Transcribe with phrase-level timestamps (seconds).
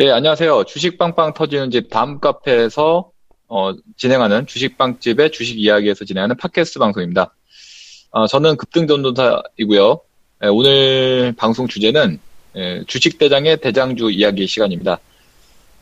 [0.00, 0.64] 네, 안녕하세요.
[0.64, 3.10] 주식 빵빵 터지는 집 다음 카페에서
[3.48, 7.34] 어, 진행하는 주식빵집의 주식 이야기에서 진행하는 팟캐스트 방송입니다.
[8.10, 10.00] 어, 저는 급등전도사이고요.
[10.44, 12.18] 예, 오늘 방송 주제는
[12.56, 15.00] 예, 주식대장의 대장주 이야기 시간입니다.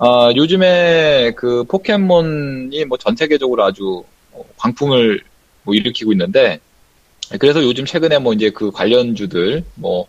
[0.01, 5.21] 어, 요즘에 그 포켓몬이 뭐 전 세계적으로 아주 어, 광풍을
[5.63, 6.59] 뭐 일으키고 있는데
[7.39, 10.09] 그래서 요즘 최근에 뭐 이제 그 관련주들 뭐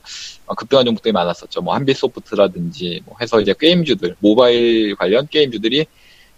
[0.56, 1.62] 급등한 종목 들이 많았었죠.
[1.62, 5.86] 뭐 한빛소프트라든지 뭐 해서 이제 게임주들 모바일 관련 게임주들이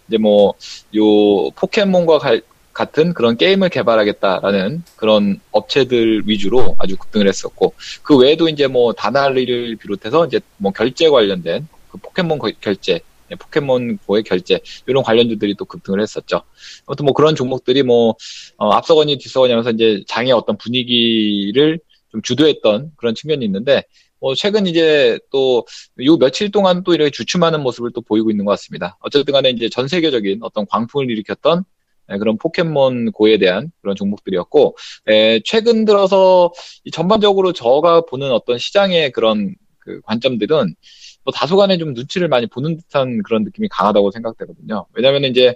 [0.08, 0.54] 이제 뭐
[0.96, 2.42] 요 포켓몬과 갈,
[2.74, 9.76] 같은 그런 게임을 개발하겠다라는 그런 업체들 위주로 아주 급등을 했었고 그 외에도 이제 뭐 다날리를
[9.78, 13.00] 비롯해서 이제 뭐 결제 관련된 그 포켓몬 결제
[13.31, 16.42] 예, 포켓몬 고의 결제 이런 관련주들이 또 급등을 했었죠.
[16.86, 18.16] 아무튼 뭐 그런 종목들이 뭐
[18.58, 21.80] 어, 앞서거니 뒤서거니 하면서 이제 장의 어떤 분위기를
[22.12, 23.84] 좀 주도했던 그런 측면이 있는데
[24.20, 25.64] 뭐 최근 이제 또
[26.04, 28.98] 요 며칠 동안 또 이렇게 주춤하는 모습을 또 보이고 있는 것 같습니다.
[29.02, 31.64] 어쨌든 간에 이제 전 세계적인 어떤 광풍을 일으켰던
[32.12, 34.78] 예, 그런 포켓몬 고에 대한 그런 종목들이었고
[35.09, 36.52] 에, 예, 최근 들어서
[36.92, 40.75] 전반적으로 저가 보는 어떤 시장의 그런 그 관점들은
[41.23, 44.88] 뭐 다소간에 좀 눈치를 많이 보는 듯한 그런 느낌이 강하다고 생각되거든요.
[44.94, 45.56] 왜냐하면 이제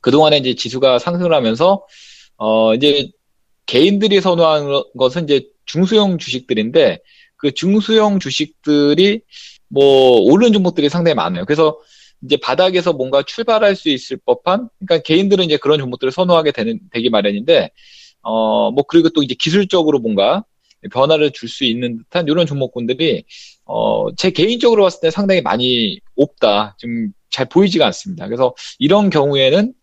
[0.00, 1.84] 그동안에 이제 지수가 상승을 하면서
[2.36, 3.10] 어 이제
[3.68, 6.98] 개인들이 선호한 것은 이제 중소형 주식들인데
[7.36, 9.20] 그 중소형 주식들이
[9.68, 11.44] 뭐 오르는 종목들이 상당히 많아요.
[11.44, 11.78] 그래서
[12.24, 17.10] 이제 바닥에서 뭔가 출발할 수 있을 법한 그러니까 개인들은 이제 그런 종목들을 선호하게 되는 되기
[17.10, 17.70] 마련인데
[18.22, 20.44] 어 뭐 그리고 또 이제 기술적으로 뭔가
[20.92, 23.24] 변화를 줄 수 있는 듯한 이런 종목군들이
[23.66, 26.76] 어, 제 개인적으로 봤을 때 상당히 많이 없다.
[26.78, 28.26] 지금 잘 보이지가 않습니다.
[28.26, 29.74] 그래서 이런 경우에는,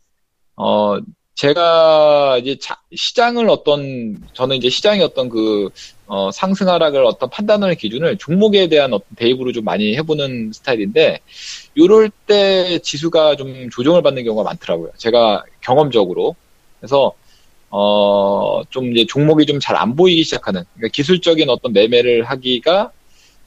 [0.56, 0.98] 어,
[1.36, 5.70] 제가 이제 자, 시장을 어떤, 저는 이제 시장의 어떤 그,
[6.08, 11.20] 어, 상승 하락을 어떤 판단하는 기준을 종목에 대한 어떤 대입으로 좀 많이 해보는 스타일인데,
[11.78, 14.92] 요럴 때 지수가 좀 조정을 받는 경우가 많더라고요.
[14.98, 16.36] 제가 경험적으로.
[16.80, 17.12] 그래서,
[17.70, 22.92] 어, 좀 이제 종목이 좀 잘 안 보이기 시작하는, 그러니까 기술적인 어떤 매매를 하기가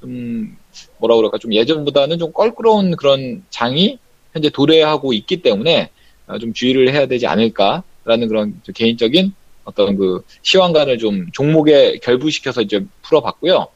[0.01, 0.57] 좀
[0.99, 3.99] 뭐라 그럴까 좀 예전보다는 좀 껄끄러운 그런 장이
[4.33, 5.98] 현재 도래하고 있기 때문에 어,
[6.41, 9.33] 좀 주의를 해야 되지 않을까라는 그런 개인적인
[9.65, 13.69] 어떤 그 시황관을 좀 종목에 결부시켜서 이제 풀어봤고요.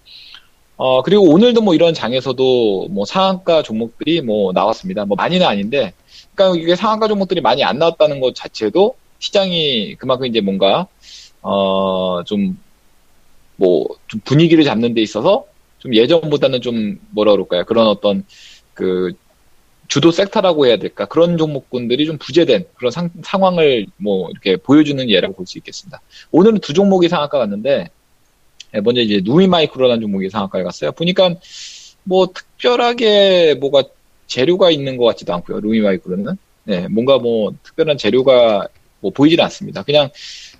[0.76, 5.04] 어, 그리고 오늘도 뭐 이런 장에서도 뭐 상한가 종목들이 뭐 나왔습니다.
[5.04, 5.92] 뭐 많이는 아닌데,
[6.34, 10.86] 그러니까 이게 상한가 종목들이 많이 안 나왔다는 것 자체도 시장이 그만큼 이제 뭔가,
[11.42, 12.58] 어, 좀,
[13.56, 15.44] 뭐, 좀 분위기를 잡는 데 있어서
[15.78, 17.64] 좀 예전보다는 좀 뭐라 그럴까요?
[17.64, 18.24] 그런 어떤
[18.74, 19.12] 그
[19.88, 21.04] 주도 섹터라고 해야 될까?
[21.06, 26.00] 그런 종목군들이 좀 부재된 그런 상, 상황을 뭐 이렇게 보여주는 예라고 볼 수 있겠습니다.
[26.30, 27.88] 오늘은 두 종목이 상한가 갔는데
[28.74, 30.92] 예, 먼저 이제 누이마이크로라는 종목이 상한가에 갔어요.
[30.92, 31.34] 보니까
[32.04, 33.84] 뭐 특별하게 뭐가
[34.26, 35.60] 재료가 있는 것 같지도 않고요.
[35.60, 38.68] 루이마이크로는 네, 뭔가 뭐 특별한 재료가
[39.00, 39.82] 뭐 보이질 않습니다.
[39.82, 40.08] 그냥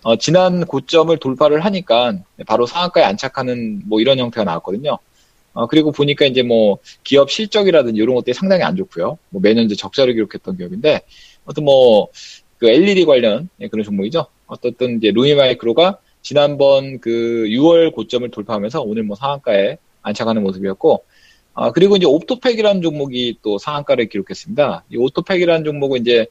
[0.03, 4.99] 어, 지난 고점을 돌파를 하니까 바로 상한가에 안착하는 뭐 이런 형태가 나왔거든요.
[5.55, 9.19] 어, 그리고 보니까 이제 뭐 기업 실적이라든지 이런 것들이 상당히 안 좋고요.
[9.31, 11.01] 뭐 매년 이제 적자를 기록했던 기업인데,
[11.45, 12.09] 어떤 뭐,
[12.59, 14.27] 그 LED 관련 예, 그런 종목이죠.
[14.47, 21.05] 어떻든 이제 루이마이크로가 지난번 그 6월 고점을 돌파하면서 오늘 뭐 상한가에 안착하는 모습이었고,
[21.55, 24.85] 아, 그리고 이제 옵토팩이라는 종목이 또 상한가를 기록했습니다.
[24.91, 26.27] 이 옵토팩이라는 종목은 이제,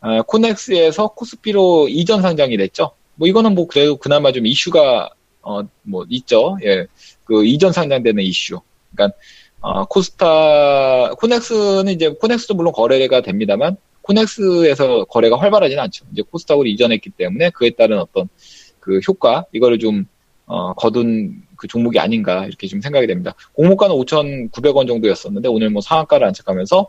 [0.00, 2.92] 아, 코넥스에서 코스피로 이전 상장이 됐죠.
[3.14, 5.10] 뭐 이거는 뭐 그래도 그나마 좀 이슈가,
[5.42, 6.56] 어, 뭐 있죠.
[6.64, 6.86] 예.
[7.32, 8.60] 그 이전 상장되는 이슈.
[8.94, 9.16] 그러니까
[9.60, 16.04] 어, 코스타 코넥스는 이제 코넥스도 물론 거래가 됩니다만 코넥스에서 거래가 활발하지는 않죠.
[16.12, 18.28] 이제 코스닥으로 이전했기 때문에 그에 따른 어떤
[18.80, 20.04] 그 효과 이거를 좀
[20.44, 23.34] 어, 거둔 그 종목이 아닌가 이렇게 좀 생각이 됩니다.
[23.54, 26.88] 공모가는 5,900원 정도였었는데 오늘 뭐 상한가를 안착하면서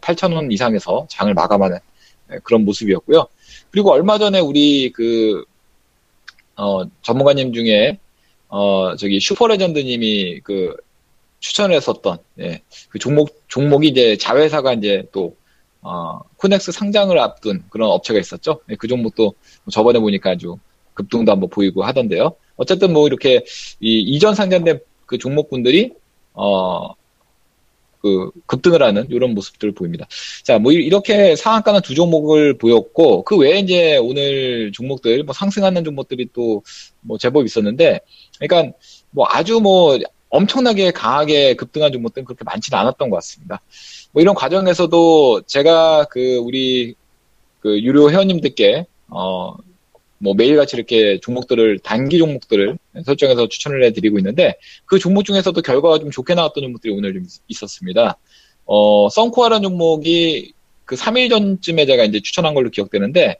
[0.00, 1.78] 8,000원 예, 이상에서 장을 마감하는
[2.32, 3.26] 예, 그런 모습이었고요.
[3.70, 5.44] 그리고 얼마 전에 우리 그
[6.56, 7.98] 어, 전문가님 중에
[8.56, 10.76] 어, 저기 슈퍼레전드님이 그
[11.40, 15.34] 추천을 했었던, 예, 그 종목, 종목이 이제 자회사가 이제 또,
[15.82, 18.60] 어, 코넥스 상장을 앞둔 그런 업체가 있었죠.
[18.70, 19.34] 예, 그 종목도
[19.72, 20.56] 저번에 보니까 아주
[20.94, 22.36] 급등도 한번 보이고 하던데요.
[22.54, 23.44] 어쨌든 뭐 이렇게
[23.80, 25.90] 이 이전 상장된 그 종목군들이,
[26.34, 26.94] 어,
[28.04, 30.06] 그 급등을 하는 이런 모습들을 보입니다.
[30.42, 36.28] 자, 뭐 이렇게 상한가는 두 종목을 보였고 그 외에 이제 오늘 종목들 뭐 상승하는 종목들이
[36.32, 36.62] 또
[37.04, 38.00] 뭐 제법 있었는데
[38.38, 38.76] 그러니까
[39.10, 39.98] 뭐 아주 뭐
[40.30, 43.60] 엄청나게 강하게 급등한 종목들은 그렇게 많지는 않았던 것 같습니다.
[44.12, 46.94] 뭐 이런 과정에서도 제가 그 우리
[47.60, 49.54] 그 유료 회원님들께 어
[50.24, 54.56] 뭐 매일같이 이렇게 종목들을 단기 종목들을 설정해서 추천을 해드리고 있는데
[54.86, 58.18] 그 종목 중에서도 결과가 좀 좋게 나왔던 종목들이 오늘 좀 있었습니다.
[58.66, 60.52] 어, 썬코아라는 종목이
[60.84, 63.36] 그 3일 전쯤에 제가 이제 추천한 걸로 기억되는데,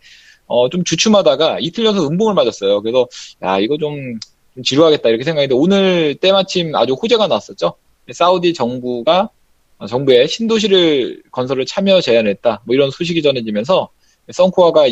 [0.46, 2.82] 어, 좀 주춤하다가 이틀 연속 음봉을 맞았어요.
[2.82, 3.08] 그래서,
[3.42, 4.18] 야, 이거 좀,
[4.54, 7.74] 좀 지루하겠다 이렇게 생각했는데, 오늘 때마침 아주 호재가 나왔었죠.
[8.12, 9.30] 사우디 정부가,
[9.78, 12.62] 어, 정부의 신도시를 건설을 참여 제안했다.
[12.64, 13.88] 뭐 이런 소식이 전해지면서,
[14.32, 14.86] 썬코아가 어,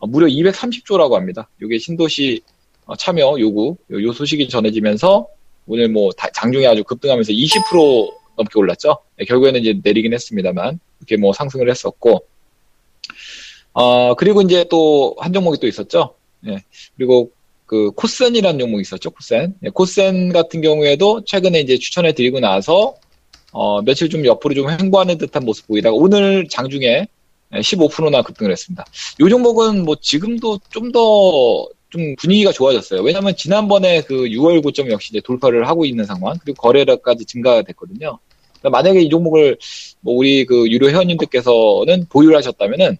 [0.00, 1.48] 무려 230조라고 합니다.
[1.62, 2.42] 이게 신도시
[2.84, 5.26] 어, 참여 요구, 요 소식이 전해지면서,
[5.66, 8.98] 오늘 뭐 장중에 아주 급등하면서 20% 넘게 올랐죠.
[9.16, 12.24] 네, 결국에는 이제 내리긴 했습니다만 이렇게 뭐 상승을 했었고
[13.72, 16.14] 어 그리고 이제 또 한 종목이 또 있었죠.
[16.40, 16.62] 네,
[16.96, 17.30] 그리고
[17.66, 19.10] 그 코센이라는 종목이 있었죠.
[19.10, 19.54] 코센.
[19.60, 22.94] 네, 코센 같은 경우에도 최근에 이제 추천해 드리고 나서
[23.52, 27.08] 어 며칠 좀 옆으로 좀 횡보하는 듯한 모습 보이다가 오늘 장중에
[27.60, 28.84] 15%나 급등을 했습니다.
[29.20, 33.02] 이 종목은 뭐 지금도 좀더 좀 분위기가 좋아졌어요.
[33.02, 38.18] 왜냐하면 지난번에 그 6월 고점 역시 이제 돌파를 하고 있는 상황, 그리고 거래량까지 증가가 됐거든요.
[38.58, 39.58] 그러니까 만약에 이 종목을
[40.00, 42.98] 뭐 우리 그 유료 회원님들께서는 보유를 하셨다면은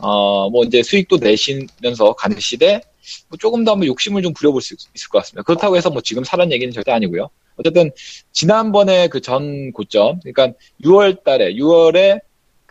[0.00, 2.80] 어뭐 이제 수익도 내시면서 가는 시대
[3.28, 5.42] 뭐 조금 더 한번 욕심을 좀 부려볼 수 있을 것 같습니다.
[5.42, 7.28] 그렇다고 해서 뭐 지금 사라는 얘기는 절대 아니고요.
[7.56, 7.90] 어쨌든
[8.32, 12.20] 지난번에 그 전 고점, 그러니까 6월 달에 6월에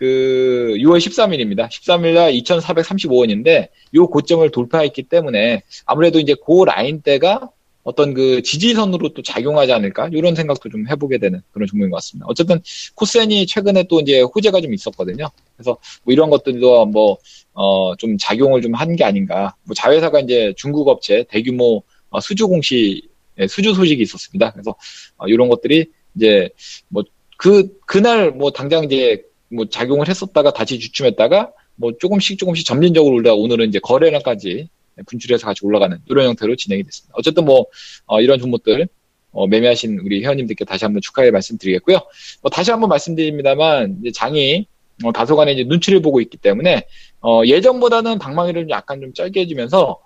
[0.02, 1.70] 그 6월 13일입니다.
[1.70, 7.50] 13일 날 2,435원인데 요 고점을 돌파했기 때문에 아무래도 이제 그 라인대가
[7.84, 12.26] 어떤 그 지지선으로 또 작용하지 않을까 이런 생각도 좀 해보게 되는 그런 종목인 것 같습니다.
[12.28, 12.60] 어쨌든
[12.96, 15.30] 코센이 최근에 또 이제 호재가 좀 있었거든요.
[15.56, 17.18] 그래서 뭐 이런 것들도 뭐
[17.54, 19.54] 어 좀 작용을 좀 한 게 아닌가.
[19.66, 23.08] 뭐 자회사가 이제 중국 업체 대규모 어 수주 공시
[23.40, 24.52] 예, 수주 소식이 있었습니다.
[24.54, 24.74] 그래서
[25.18, 26.50] 어 이런 것들이 이제
[26.90, 27.04] 뭐
[27.38, 33.36] 그 그날 뭐 당장 이제 뭐 작용을 했었다가 다시 주춤했다가 뭐 조금씩 조금씩 점진적으로 올라가
[33.36, 34.70] 오늘은 이제 거래량까지
[35.06, 37.14] 분출해서 같이 올라가는 이런 형태로 진행이 됐습니다.
[37.18, 37.66] 어쨌든 뭐
[38.06, 38.88] 어, 이런 종목들
[39.32, 42.00] 어, 매매하신 우리 회원님들께 다시 한번 축하의 말씀드리겠고요.
[42.42, 44.68] 뭐 다시 한번 말씀드립니다만 장이
[45.04, 46.86] 어, 다소간에 이제 눈치를 보고 있기 때문에
[47.22, 50.00] 어, 예전보다는 방망이를 약간 좀 짧게 해주면서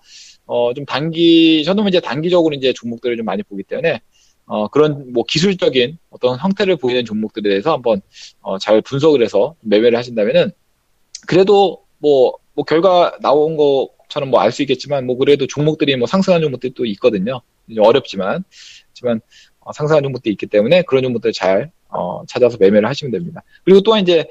[0.46, 4.02] 어, 좀 단기 저는 이제 단기적으로 이제 종목들을 좀 많이 보기 때문에
[4.48, 8.02] 어, 그런 뭐 기술적인 어떤 형태를 보이는 종목들에 대해서 한번
[8.42, 10.52] 어, 잘 분석을 해서 매매를 하신다면은
[11.28, 16.42] 그래도 뭐, 뭐 결과 나온 것처럼 뭐 알 수 있겠지만 뭐 그래도 종목들이 뭐 상승한
[16.42, 17.42] 종목들이 또 있거든요.
[17.80, 18.44] 어렵지만
[18.90, 19.22] 하지만
[19.60, 23.42] 어, 상승한 종목들이 있기 때문에 그런 종목들 잘 어, 찾아서 매매를 하시면 됩니다.
[23.64, 24.26] 그리고 또한 이제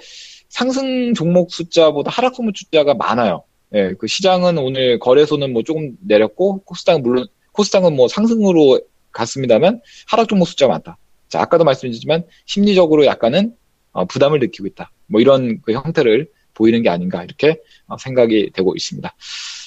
[0.49, 3.43] 상승 종목 숫자보다 하락 종목 숫자가 많아요.
[3.75, 8.81] 예, 그 시장은 오늘 거래소는 뭐 조금 내렸고 코스닥은 물론 코스닥은 뭐 상승으로
[9.15, 10.99] 갔습니다만 하락 종목 숫자가 많다.
[11.29, 13.55] 자, 아까도 말씀드렸지만 심리적으로 약간은
[13.93, 14.91] 어, 부담을 느끼고 있다.
[15.07, 17.57] 뭐 이런 그 형태를 보이는 게 아닌가 이렇게
[17.87, 19.15] 어, 생각이 되고 있습니다.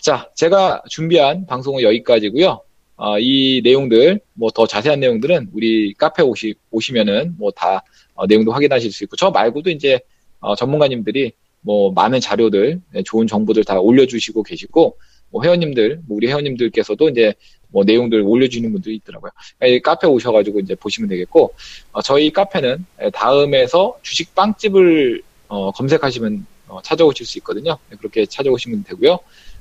[0.04, 2.62] 자, 제가 준비한 방송은 여기까지고요.
[2.98, 7.84] 어, 이 내용들 뭐 더 자세한 내용들은 우리 카페 오시 오시면은 뭐다
[8.16, 10.00] 어, 내용도 확인하실 수 있고 저 말고도 이제
[10.40, 14.98] 어, 전문가님들이 뭐 많은 자료들 네, 좋은 정보들 다 올려주시고 계시고
[15.30, 17.34] 뭐 회원님들 뭐 우리 회원님들께서도 이제
[17.70, 19.32] 뭐 내용들 올려주는 분들이 있더라고요.
[19.84, 21.54] 카페 오셔가지고 이제 보시면 되겠고
[21.92, 27.78] 어, 저희 카페는 다음에서 주식 빵집을 어, 검색하시면 어, 찾아오실 수 있거든요.
[27.90, 29.20] 네, 그렇게 찾아오시면 되고요.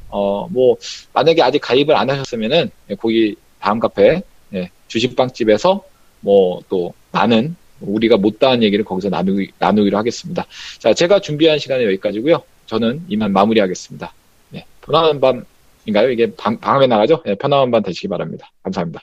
[0.08, 0.76] 어, 뭐
[1.12, 5.84] 만약에 아직 가입을 안 하셨으면은 네, 거기 다음 카페 네, 주식 빵집에서
[6.20, 10.46] 뭐 또 많은 우리가 못다한 얘기를 거기서 나누기, 나누기로 하겠습니다.
[10.78, 12.42] 자, 제가 준비한 시간은 여기까지고요.
[12.66, 14.12] 저는 이만 마무리하겠습니다.
[14.50, 15.44] 네, 편안한 밤
[15.86, 16.10] 인가요?
[16.10, 17.22] 이게 방, 방음에 나가죠?
[17.24, 18.50] 네, 편안한 밤 되시기 바랍니다.
[18.62, 19.02] 감사합니다.